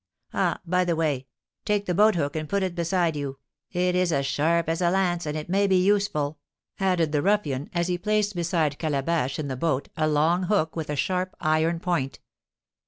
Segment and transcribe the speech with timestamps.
[0.33, 1.27] Ah, by the way,
[1.63, 3.37] take the boat hook and put it beside you,
[3.71, 6.39] it is as sharp as a lance, and it may be useful,"
[6.79, 10.89] added the ruffian, as he placed beside Calabash in the boat a long hook with
[10.89, 12.19] a sharp iron point.